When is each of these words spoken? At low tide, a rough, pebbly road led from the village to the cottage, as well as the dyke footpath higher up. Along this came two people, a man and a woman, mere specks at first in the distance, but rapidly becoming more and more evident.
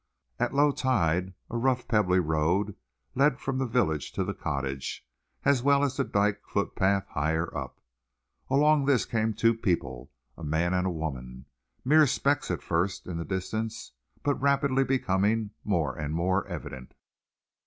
At 0.39 0.51
low 0.55 0.71
tide, 0.71 1.35
a 1.51 1.57
rough, 1.57 1.87
pebbly 1.87 2.19
road 2.19 2.75
led 3.13 3.39
from 3.39 3.59
the 3.59 3.67
village 3.67 4.11
to 4.13 4.23
the 4.23 4.33
cottage, 4.33 5.05
as 5.45 5.61
well 5.61 5.83
as 5.83 5.95
the 5.95 6.03
dyke 6.03 6.41
footpath 6.43 7.05
higher 7.09 7.55
up. 7.55 7.79
Along 8.49 8.85
this 8.87 9.05
came 9.05 9.35
two 9.35 9.53
people, 9.53 10.11
a 10.35 10.43
man 10.43 10.73
and 10.73 10.87
a 10.87 10.89
woman, 10.89 11.45
mere 11.85 12.07
specks 12.07 12.49
at 12.49 12.63
first 12.63 13.05
in 13.05 13.17
the 13.19 13.25
distance, 13.25 13.91
but 14.23 14.41
rapidly 14.41 14.83
becoming 14.83 15.51
more 15.63 15.95
and 15.95 16.15
more 16.15 16.47
evident. 16.47 16.95